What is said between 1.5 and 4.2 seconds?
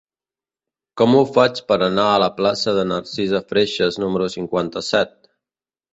per anar a la plaça de Narcisa Freixas